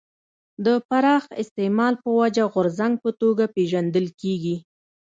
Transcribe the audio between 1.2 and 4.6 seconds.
استعمال په وجه غورځنګ په توګه پېژندل کېږي.